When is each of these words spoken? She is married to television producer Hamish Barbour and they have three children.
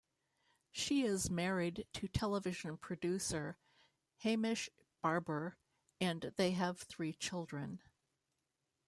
She 0.71 1.03
is 1.03 1.29
married 1.29 1.85
to 1.93 2.07
television 2.07 2.75
producer 2.75 3.59
Hamish 4.21 4.67
Barbour 4.99 5.59
and 5.99 6.33
they 6.37 6.53
have 6.53 6.79
three 6.79 7.13
children. 7.13 7.83